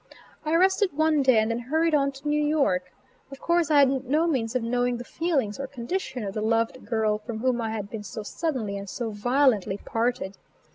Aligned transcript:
I 0.43 0.55
rested 0.55 0.97
one 0.97 1.21
day 1.21 1.37
and 1.37 1.51
then 1.51 1.59
hurried 1.59 1.93
on 1.93 2.11
to 2.13 2.27
New 2.27 2.43
York. 2.43 2.91
Of 3.31 3.39
course, 3.39 3.69
I 3.69 3.77
had 3.81 4.05
no 4.09 4.25
means 4.25 4.55
of 4.55 4.63
knowing 4.63 4.97
the 4.97 5.03
feelings 5.03 5.59
or 5.59 5.67
condition 5.67 6.23
of 6.23 6.33
the 6.33 6.41
loved 6.41 6.83
girl 6.87 7.19
from 7.19 7.37
whom 7.41 7.61
I 7.61 7.69
had 7.69 7.87
been 7.91 8.01
so 8.01 8.23
suddenly 8.23 8.77
and 8.79 8.89
so 8.89 9.11
violently 9.11 9.77
parted. 9.77 10.39